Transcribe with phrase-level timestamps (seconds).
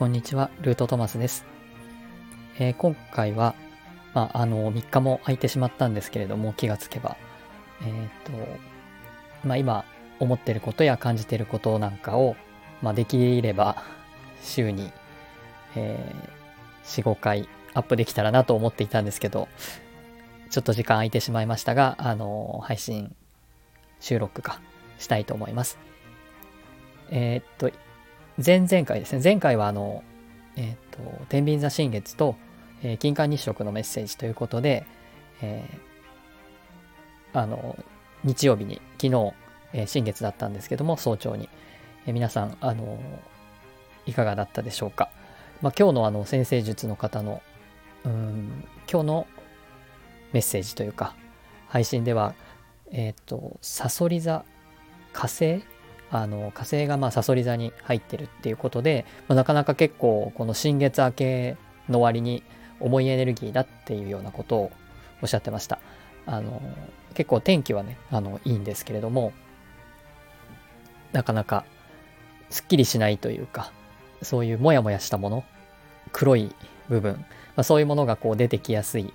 [0.00, 1.44] こんにちは、ルートトマスです。
[2.58, 3.54] えー、今回は、
[4.14, 7.18] まあ、あの、3日も空いてしまったんですけれども、気がつけば、
[7.82, 8.32] えっ、と、
[9.46, 9.84] まあ、今、
[10.18, 12.34] 思ってることや感じてることなんかを、
[12.80, 13.84] まあ、できれば、
[14.42, 14.90] 週に、
[15.76, 19.48] えー、4、5回アップできたらなと思っていたんですけど、
[20.48, 23.14] ちょっと時間空いてしまいましたが、あの、配信、
[24.00, 24.62] 収録か、
[24.98, 25.78] したいと思います。
[27.10, 27.70] えー、っと、
[28.44, 29.20] 前々回ですね。
[29.22, 30.02] 前回はあの、
[30.56, 32.36] えっ、ー、と、天秤座新月と、
[32.82, 34.86] えー、金環日食のメッセージということで、
[35.42, 37.76] えー、あの、
[38.24, 39.32] 日曜日に、昨日、
[39.72, 41.48] えー、新月だったんですけども、早朝に。
[42.06, 42.98] えー、皆さん、あの
[44.06, 45.10] いかがだったでしょうか。
[45.60, 47.42] まあ、今日のあの、先生術の方の、
[48.04, 49.26] うん、今日の
[50.32, 51.14] メッセージというか、
[51.68, 52.34] 配信では、
[52.90, 54.44] えっ、と、サソリ座、
[55.12, 55.62] 火星
[56.10, 61.56] あの火星がまあサソリ座に入ってるっていうことで、まあ、なかなか結構この新月明け
[61.88, 62.42] の割に
[62.80, 64.72] 重いエネルギーだっていうようなことを
[65.22, 65.78] おっしゃってました。
[66.26, 66.60] あの
[67.14, 69.32] 結構天気はねあのいいんですけれども
[71.12, 71.64] なかなか
[72.50, 73.72] すっきりしないというか
[74.22, 75.44] そういうモヤモヤしたもの
[76.12, 76.54] 黒い
[76.88, 79.12] 部分、まあ、そういうものがこう出てきやすい、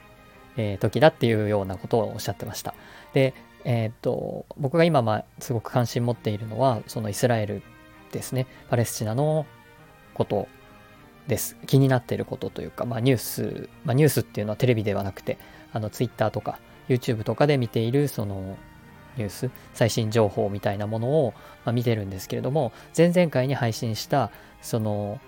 [0.57, 2.73] えー、時だっていうようなことをおっしゃってました。
[3.13, 3.33] で
[3.65, 7.63] えっ、と、僕が今、まあ、すごく関心持っているのは、そのイスラエル
[8.11, 9.47] ですね、パレスチナの
[10.13, 10.47] こと
[11.27, 11.57] です。
[11.65, 15.39] 気になっていることというか、まあ、ニュース、まあ、ニュースっていうのはテレビではなくて、
[15.73, 18.55] あの、ツイッターとか、YouTube とかで見ている、その、
[19.17, 21.33] ニュース、最新情報みたいなものを、
[21.65, 24.29] まあ、見てるんですけれども、前々回に配信した、
[24.61, 25.19] その、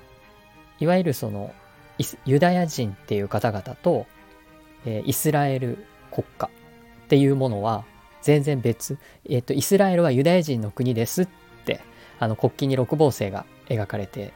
[0.80, 1.54] いわゆるその、
[2.26, 4.06] ユダヤ人っていう方々と、
[4.86, 6.52] えー、イスラエル国家
[7.06, 7.84] っていうものは、
[8.22, 8.98] 全然別。
[9.30, 11.28] えっ、と、イスラエルはユダヤ人の国ですっ
[11.66, 11.82] て、
[12.20, 14.34] あの、国旗に六芒星が描かれて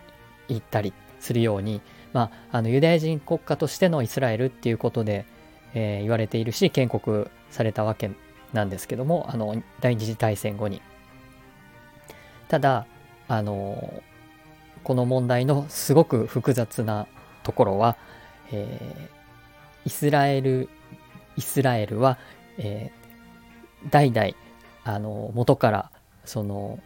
[0.48, 1.82] いったりするように、
[2.14, 5.26] まあ、あの、ユダヤ人国家としてのイスラエルっていうことで、
[5.74, 8.12] えー、言われているし、建国されたわけ
[8.54, 10.82] なんですけども、あの、第二次大戦後に。
[12.50, 12.86] ただ、
[13.28, 14.04] あの、
[14.84, 17.08] この問題のすごく複雑な
[17.44, 17.98] ところは、
[18.52, 20.70] えー、イスラエル、
[21.38, 22.18] イスラエルは、
[22.58, 23.01] えー、
[23.90, 24.32] 代々
[24.84, 25.92] あの元から
[26.26, 26.80] その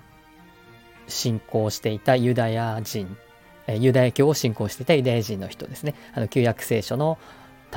[1.07, 3.15] 信仰していたユダヤ人
[3.67, 7.17] ユダヤ教を信仰していたユダヤ人の人ですねあの旧約聖書の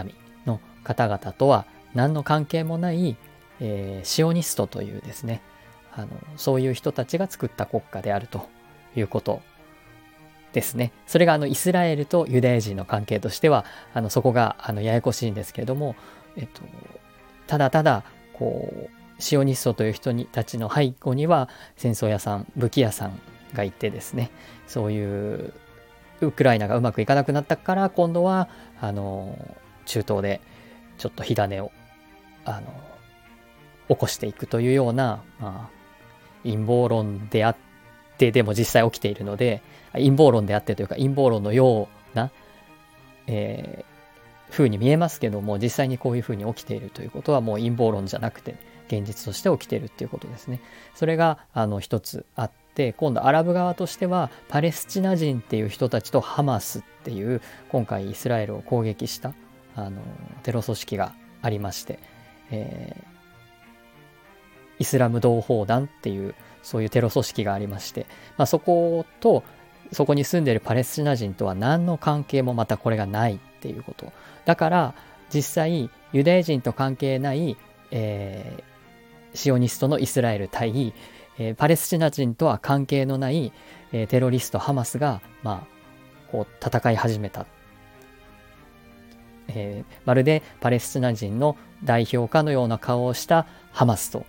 [0.02, 0.14] 民
[0.46, 3.16] の方々とは何の関係もない、
[3.60, 5.42] えー、シオニストというですね
[5.92, 8.48] あのそういう人たちが作った国家であると
[8.94, 9.40] いうこと
[10.52, 10.92] ですね。
[11.06, 13.64] それがあのイスラエルとユダヤ人の関係としては
[13.94, 15.96] あのそこがあのややこしいんですけれども、
[16.36, 16.62] えっと、
[17.46, 23.20] ただただこうシオニストという人にたちの背後には戦争屋さん武器屋さん
[23.54, 24.30] がいてですね。
[24.66, 25.52] そういう
[26.20, 28.48] ウクライナがうまくいかなくなったから今度は
[28.80, 29.36] あの
[29.86, 30.40] 中東で
[30.98, 31.70] ちょっと火種を
[32.44, 32.72] あの
[33.88, 35.70] 起こしていくというような、まあ、
[36.42, 37.56] 陰謀論であっ
[38.18, 39.62] てでも実際起きているので
[39.92, 42.30] 陰謀論であってというか陰謀論のような、
[43.26, 48.56] えー、風に見えますけども実際にこういう風に起きているということはもう陰謀論じゃなくて
[48.88, 50.60] 現実として起きてるっていうことですね。
[50.94, 59.34] それがあの一つあって今度アラブ側としてはパレスチナ人っていう人たちとハマスっていう今回イスラエルを攻撃した
[59.77, 60.00] あの
[60.43, 61.12] テロ組織が
[61.43, 61.98] ありまして、
[62.50, 68.06] えー、イスラム同胞団っていうそういうテロ組織がありまして、
[68.37, 69.44] まあ、そこと
[69.93, 74.12] そこに住んでるパレスチナ人とは何の関係もまたこれがないっていうこと。
[74.44, 74.94] だから
[75.32, 77.56] 実際ユダヤ人と関係ない、
[77.91, 78.62] え
[79.34, 80.93] シオニストのイスラエル対、
[81.39, 83.53] えー、パレスチナ人とは関係のない、
[83.93, 87.47] えー、テロリストハマスが、まあ、こう戦い始めた。
[89.49, 94.27] えー、まるでパレスチナ人の代表かのような顔をしたハマスと、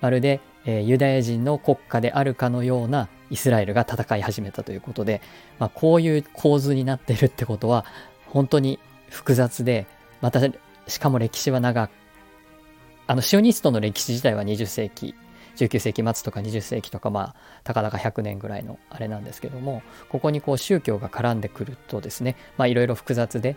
[0.00, 5.22] まるで、えー、ユダヤ人の国家であるかのようなイスラエルが戦い始めたということで、
[5.58, 7.84] まあ、こういう構図になってるってことは
[8.26, 8.78] 本当に
[9.08, 9.86] 複雑で
[10.20, 10.40] また
[10.88, 11.90] しかも歴史は長く
[13.10, 15.16] あの、シオニストの歴史自体は20世紀、
[15.56, 17.34] 19世紀末とか20世紀とか、まあ、
[17.64, 23.56] たかだか100年ぐらいのあれなんですけども、ここにこう宗教が絡んでくるとですね、まあ、いろいろ複雑で、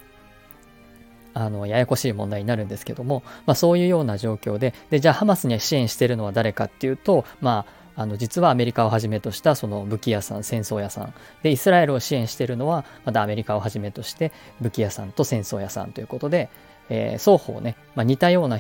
[1.35, 11.13] あの、ややこしい問題になるんですけども、まあ、そういうような状況で、で、じゃあハマスに支援してるのは誰かっていうと、まあ、あの実はアメリカをはじめとしたその武器屋さん戦争屋さん。
[11.43, 16.49] でイスラエルを支援してるのはまたアメリカをはじめとして武器屋さんと戦争屋さんということで、
[16.89, 18.57] えー、双方ね、まあ、似たような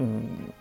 [0.00, 0.54] うん。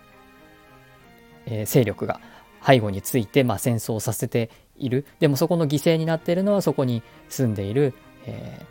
[1.46, 2.20] えー、勢力が
[2.66, 5.06] 背後について、まあ、戦争をさせている。
[5.20, 7.94] でもそこの犠牲になっているのはそこに住んでいる、
[8.26, 8.66] え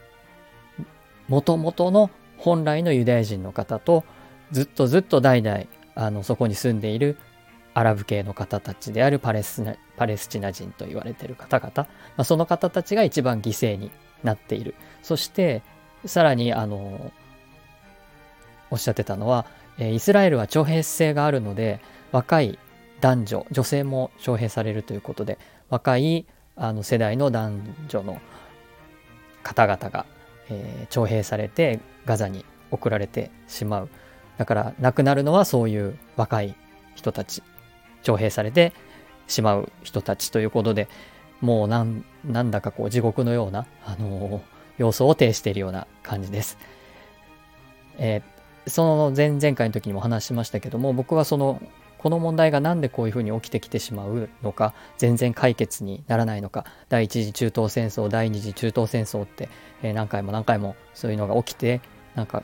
[0.80, 0.84] ー、
[1.28, 4.04] 元々の本来のユダヤ人の方と
[4.50, 5.64] ずっとずっと代々
[5.94, 7.16] あのそこに住んでいる
[7.74, 11.88] アラブ系の方たちであるパレスパレスチナ人と言われている方々、ま
[12.18, 13.90] あ、その方たちが一番犠牲に
[14.22, 14.74] なっている。
[15.02, 15.62] そして
[16.04, 17.12] さらにあの
[18.70, 19.46] おっしゃってたのは
[19.90, 21.80] イスラエルは徴兵制があるので
[22.12, 22.58] 若い
[23.00, 25.38] 男女女性も徴兵されるということで
[25.68, 26.26] 若い
[26.56, 28.20] あの世代の男女の
[29.42, 30.06] 方々が、
[30.50, 33.88] えー、徴兵されてガザに送られてしまう
[34.38, 36.54] だから亡くなるのはそういう若い
[36.94, 37.42] 人たち
[38.02, 38.72] 徴兵されて
[39.26, 40.88] しまう人たちということで
[41.40, 44.40] もうなんなんだかこう地獄のような、あのー、
[44.78, 46.56] 様相を呈しているような感じです。
[47.98, 48.22] えー、
[48.66, 51.60] その前々回の時にも話しましたけども僕はその
[51.98, 59.48] この問題が何でこういうふうに起きてきてしまうのか全然解決にならないのか第一次中東戦争第二次中東戦争って、
[59.84, 61.80] え何回も何回もそういうのが起きて
[62.16, 62.42] なんか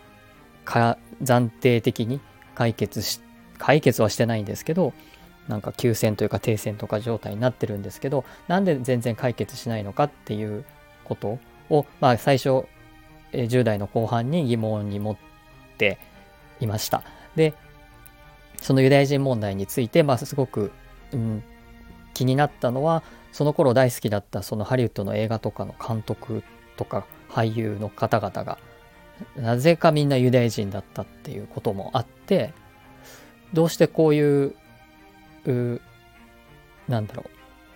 [0.65, 2.21] か暫定的に
[2.55, 3.21] 解決し
[3.59, 4.93] 解決はしてないんですけど
[5.49, 10.65] なんか休戦というか停戦とか状態になってるんですけどなんで全然解決しないのかっていう
[11.05, 12.65] ことを、まあ、最初
[13.33, 15.28] 10代の後半に疑問に持って
[15.79, 15.99] て
[16.61, 17.03] いました。
[17.37, 17.55] で
[18.61, 20.73] そのユダヤ人問題について、まあ、すごく、
[21.13, 21.45] うん、
[22.13, 26.43] 気になったのはその頃大好きだったそのハリウッドの映画とかの監督
[26.77, 28.59] とか俳優の方々が
[29.37, 32.53] なぜかみんなユダヤ人だったっていうこともあって
[33.53, 34.55] どうしてこういう
[35.47, 35.81] う
[36.89, 37.31] なんだろう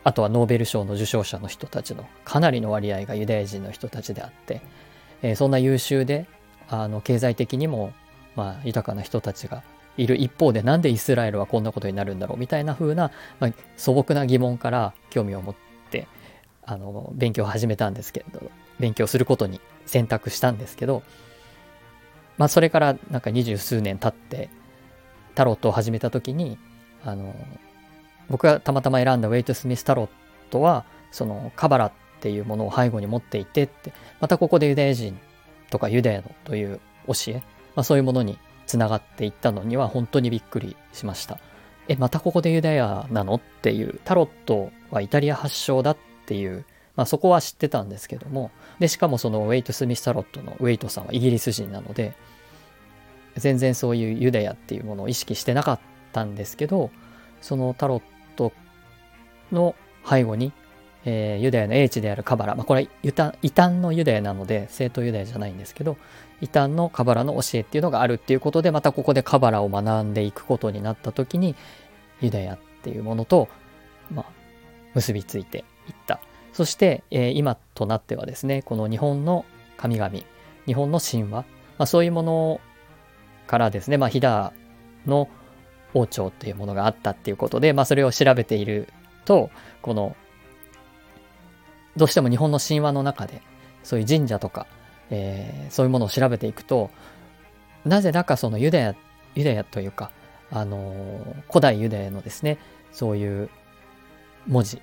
[0.04, 4.62] あとはノーベル賞の受賞者の人たちのかなりの割合がユダヤ人の人たちであって、
[5.22, 6.26] えー、そんな優秀で
[6.72, 7.92] あの経済的にも、
[8.34, 9.62] まあ、豊かな人たちが
[9.98, 10.16] いる。
[10.16, 13.10] 一方でなんでイスラエルはこんなことになるんだろうみたいな風な、
[13.40, 15.54] まあ、素朴な疑問から興味を持っ
[15.90, 16.08] て
[16.64, 21.02] あの勉強を始めたんですけれど勉強することに選択したんですけど
[22.38, 24.48] まあそれからなんか二十数年経って
[25.34, 26.56] タロットを始めた時に
[27.04, 27.34] あの
[28.30, 30.08] 僕がたまたま選んだウェイト・スミス・タロッ
[30.50, 35.18] トはそのカバラっていうものを背後に持っていてってまたここでユダヤ人
[35.72, 37.34] とかユダヤのという教え、
[37.74, 41.38] まあ、そういうものにつながっていったのには本当にびっくりしました。
[41.88, 45.96] え、またここでユダヤなのっていう、タロットはイタリア発祥だっ
[46.26, 46.64] ていう、
[46.94, 52.12] まあそこは知ってたんですけども、で、しかもそのウェイト・スミス・タロットのウェイトさんはイギリス人なので、
[53.36, 55.80] 全然そういうユダヤっていうものを意識してなかっ
[56.12, 56.90] たんですけど、
[57.40, 58.02] そのタロッ
[58.36, 58.52] ト
[59.50, 59.74] の
[60.08, 60.52] 背後に、
[61.04, 63.34] えー、ユダヤの英知であるカバラ、まあ、これ異端
[63.76, 65.96] のユダヤなので正統ユダヤじゃないんですけど
[66.40, 71.56] 異端のカバラの教えっていうのがあるっていうことでまたここでカバラを学んでいくことになった時に
[72.20, 73.48] ユダヤっていうものと、
[74.12, 74.26] まあ、
[74.94, 76.20] 結びついていった。
[76.52, 79.46] そして、えー、今となってはですねこの日本の
[79.76, 80.10] 神々
[80.66, 81.44] 日本の神話、ま
[81.78, 82.60] あ、そういうもの
[83.46, 84.52] からですね、まあ、飛騨
[85.06, 85.28] の
[85.94, 88.88] 王朝っていうものがあったっていうことで、まあ、それを調べている
[89.24, 89.50] と
[89.80, 90.16] この
[91.96, 93.42] どうしても日本の神話の中で
[93.82, 94.66] そういう神社とか
[95.12, 96.90] えー、そういうものを調べていくと
[97.84, 98.94] なぜだかそのユダヤ
[99.34, 100.10] ユダヤというか、
[100.50, 102.58] あの、古代ユダヤのですね
[102.92, 103.48] そういう
[104.46, 104.82] 文字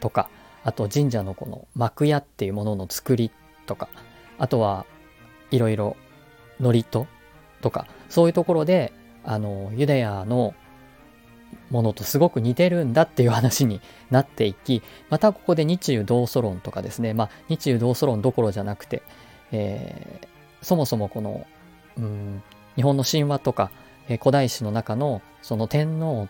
[0.00, 0.28] とか
[0.62, 3.30] あと神社のこの幕屋っていうものの作り
[3.66, 3.88] とか
[4.38, 4.84] あとは
[5.50, 5.96] いろいろ
[6.58, 8.92] 祝詞とかそういうところで
[9.24, 10.54] あのユダヤの
[11.70, 13.80] ものとすごく似てるんだっていう話に
[14.10, 19.02] なっていき、またここで日中同祖論とかですね、まあ日中同祖論どころじゃなくて、
[19.52, 21.46] えー、そもそもこの、
[21.96, 22.42] うん、
[22.76, 23.70] 日本の神話とか、
[24.08, 26.28] えー、古代史の中のその天皇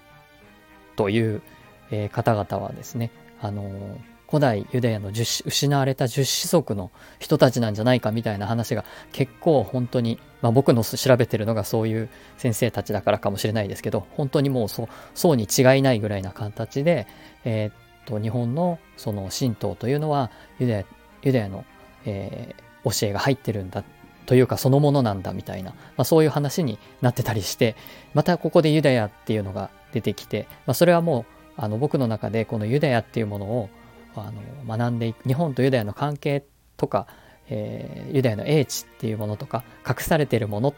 [0.96, 1.42] という、
[1.90, 3.10] えー、方々はですね、
[3.40, 3.96] あのー、
[4.30, 12.08] 古代ユダヤの失われた十子族の人たちなんじゃないかみたいな話が結構本当に、まあ、僕の調べてるのがそういう
[12.38, 17.08] 先生たちだからかもしれないですけど本当にもうそうそうに違いないぐらいな形で、
[17.44, 17.72] えー、っ
[18.06, 20.84] と日本のその神道というのはユダヤ
[21.22, 21.64] ユダヤの、
[22.04, 23.82] えー、教えが入ってるんだ
[24.26, 27.75] というかそのものなんだみたいな、まあ、そういう話になってたりして
[28.14, 33.70] またここでユダヤっていうのが出てきて、まあ、それはもうあの僕の中でこのユダヤっていうものを
[34.16, 34.30] あ
[34.66, 36.44] の学んでいく日本とユダヤの関係
[36.76, 37.06] とか、
[37.48, 40.74] えー、ユダヤの英知っていうものとか隠されているもの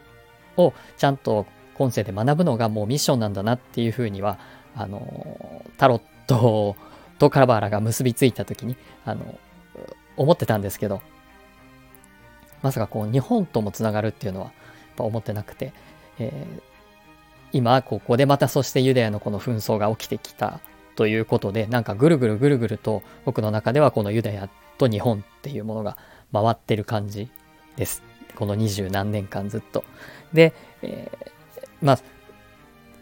[0.57, 4.37] をちゃんと今世で学ぶのがもうミッションなんだなっていうふうには
[4.75, 6.75] あのタロット
[7.19, 8.75] とカラバーラが結びついた時に
[9.05, 9.39] あの
[10.17, 11.01] 思ってたんですけど
[12.61, 14.53] まさかこう日本ともつながるっていうのはやっ
[14.95, 15.73] ぱ思ってなくて、
[16.19, 16.47] え
[17.51, 20.59] 今ここでまたそしてユダヤのこの紛争が起きてきた
[20.95, 25.97] ということでなんかぐるぐるぐるぐると僕の中ではこのユダヤと日本っていうものが
[26.31, 27.29] 回ってる感じ
[27.75, 28.03] です。
[28.35, 29.83] この二十何年間ずっと。
[30.33, 31.99] で、えー、まあ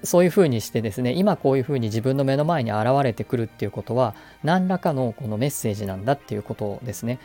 [0.03, 7.19] そういうふうにしてですね今こういうふうに自分の目の前に現れてくるっていうことは何らかのこのメッセージなんだっていうことですね。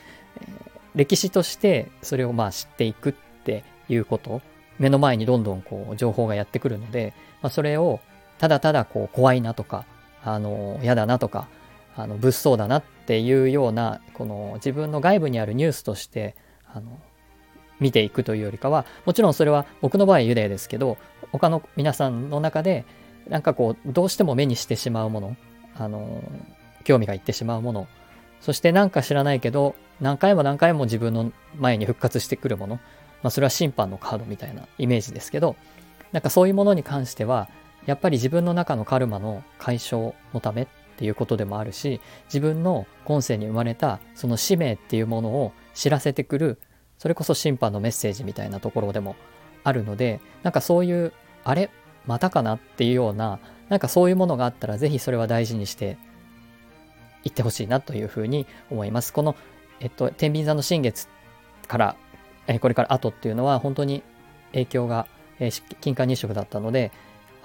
[0.95, 3.13] 歴史としてそれをまあ知っていくっ
[3.45, 4.41] ていうこと
[4.79, 8.01] 目の前にどんどんこう情報がやってくるので、まあ、それを
[8.39, 9.87] ただただこう怖いなとか
[10.27, 11.49] あの嫌だなとか
[11.95, 16.35] あの物騒だなっていうようなこの自分の外部にあるニュースとして
[16.67, 16.99] あの
[17.79, 20.99] 見ていくというよりかはもちろんそれは僕の場合ユダヤですけど
[21.31, 22.85] 他の皆さんの中で
[23.29, 25.37] なんかこうどうしても目にしてしまうもの
[25.77, 26.23] あの
[26.83, 27.87] 興味がいってしまうもの
[28.41, 32.75] そしてなんか知らないけど何回も何回も自分の前に復活してくるもの、
[33.23, 35.55] まあ、それは審判のカードみたいなイメージですけど
[36.11, 37.49] なんかそういうものに関しては
[37.87, 40.67] やっぱり自分の中のカルマの解消のためっ
[40.97, 46.59] ていうことでもあるし自分の今世に生まれたその使命っていうものを知らせてくる
[46.99, 49.17] それこそ審判のメッセージみたいなところでも
[49.63, 51.13] あるのでなんかそういう
[51.45, 51.71] あれ？
[52.07, 55.99] またかなっていうようななんかそういうものがあったらぜひそれは大事にして
[57.25, 59.13] いってほしいなというふうに思います。
[59.13, 59.35] この、
[59.81, 61.09] えっと、天秤座の新月
[61.67, 61.97] から、
[62.47, 64.05] えこれから後っていうのは本当に
[64.53, 65.09] 影響が、
[65.41, 65.51] え
[65.81, 66.93] 金環日食だったので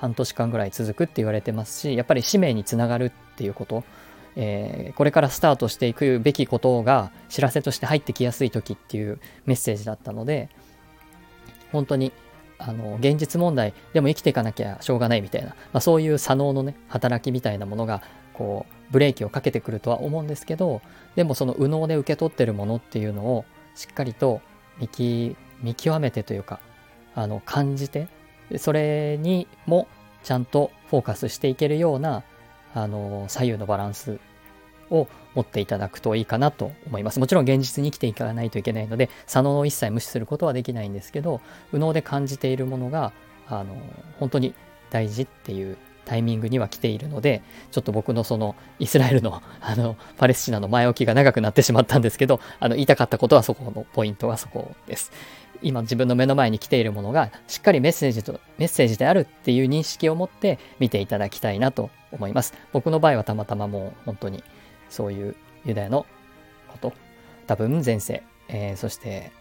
[0.01, 3.83] 半年間ぐらい続くって言われてますしやっぱり使命につながるっていうこと、
[4.35, 10.49] えー、これからスタートしていくべきことが知らせとして入ってきやすい時っていうメッセージだったので
[11.71, 12.11] 本当に
[12.57, 18.01] あの現実問題でも生きていかなきゃしょうがないみたいな、まあ、そういう左脳のね働きみたいなものが
[18.33, 20.81] こうブレーキをかけてくるとは思うんですけど
[21.15, 24.41] でもその右脳で受け取ってるものっていうのをしっかりと
[24.79, 26.59] 見見極めてというか
[27.13, 28.07] あの感じて
[28.57, 29.87] それにも
[30.23, 32.23] ちゃんとフォーカスしていけるような
[32.73, 34.19] あの左右のバランス
[34.89, 37.19] を持っていただくといいかなと思います。
[37.19, 41.41] もちろん現実に生きていかないといけないので、左脳を一切無視することはできないんですけど、
[41.71, 43.13] 右脳で感じているものが、
[43.47, 43.75] あの、
[44.19, 44.53] 本当に
[44.89, 45.77] 大事っていう
[46.11, 47.41] タイミングには来ているので、
[47.71, 55.13] ちょっと僕のそのイスラエルの あのパレスチナの前置きが長くなってしまったんですけど、あの言いたかったことはそこのポイントはそこです。
[55.61, 62.53] 今自分の目の前に来ているものがしっかりメッセージとメッセージであるっていう認識を持って見ていただきたいなと思います。
[62.73, 64.43] 僕の場合はたまたまもう本当に
[64.89, 66.05] そういうユダヤの
[66.67, 66.91] こと、
[67.47, 69.31] 多分前世、えー、そして、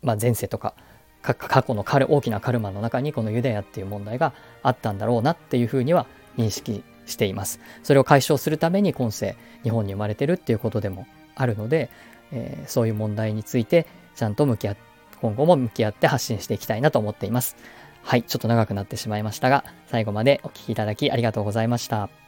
[0.00, 0.74] まあ、前世とか
[1.22, 4.32] 過去の大きなカルマの中にこのユダヤっていう問題が
[4.62, 6.06] あったんだろうなっていうふうには
[6.36, 7.60] 認識しています。
[7.82, 11.90] それを解消するために今世日本に生まれてるっていうことでもあるので、
[12.32, 14.88] えー、そういう問題についてちゃんと向き合って
[15.20, 17.56] 今後も向き合って発信していきたいなと思っています。
[18.02, 22.27] はい、ちょっと長くなってしまいましたが、最後までお聴きいただきありがとうございました。